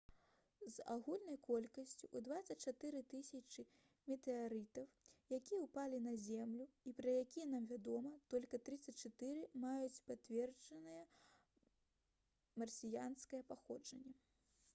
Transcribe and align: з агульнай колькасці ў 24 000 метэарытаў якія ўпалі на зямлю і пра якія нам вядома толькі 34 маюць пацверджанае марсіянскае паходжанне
з 0.75 0.85
агульнай 0.93 1.35
колькасці 1.47 2.05
ў 2.05 2.21
24 2.27 3.01
000 3.01 3.65
метэарытаў 4.11 4.87
якія 5.39 5.59
ўпалі 5.67 5.99
на 6.07 6.13
зямлю 6.23 6.65
і 6.91 6.93
пра 7.01 7.13
якія 7.25 7.45
нам 7.53 7.67
вядома 7.73 8.13
толькі 8.35 8.59
34 8.69 9.49
маюць 9.67 10.03
пацверджанае 10.09 11.01
марсіянскае 12.63 13.43
паходжанне 13.53 14.17